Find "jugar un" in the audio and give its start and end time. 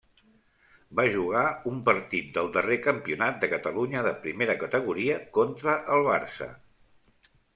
1.15-1.81